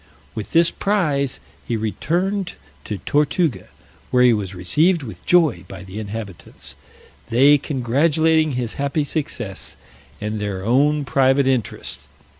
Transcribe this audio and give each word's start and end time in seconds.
With 0.33 0.51
this 0.53 0.71
prize 0.71 1.39
he 1.63 1.77
returned 1.77 2.53
to 2.85 2.97
Tortuga, 2.97 3.67
where 4.09 4.23
he 4.23 4.33
was 4.33 4.55
received 4.55 5.03
with 5.03 5.23
joy 5.27 5.63
by 5.67 5.83
the 5.83 5.99
inhabitants; 5.99 6.75
they 7.29 7.59
congratulating 7.59 8.53
his 8.53 8.73
happy 8.81 9.03
success, 9.03 9.77
and 10.19 10.39
their 10.41 10.65
own 10.65 11.05
private 11.05 11.45
interest. 11.45 12.07